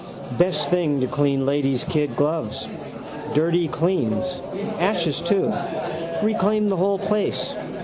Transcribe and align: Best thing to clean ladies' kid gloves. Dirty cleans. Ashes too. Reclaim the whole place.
Best 0.35 0.71
thing 0.71 0.99
to 1.01 1.05
clean 1.05 1.45
ladies' 1.45 1.83
kid 1.83 2.15
gloves. 2.15 2.67
Dirty 3.35 3.67
cleans. 3.67 4.35
Ashes 4.79 5.21
too. 5.21 5.53
Reclaim 6.23 6.69
the 6.69 6.77
whole 6.77 6.97
place. 6.97 7.53